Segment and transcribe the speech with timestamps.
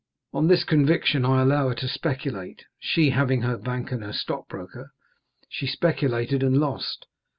[0.33, 4.89] On this conviction I allow her to speculate, she having her bank and her stockbroker;
[5.47, 7.05] she speculated and lost.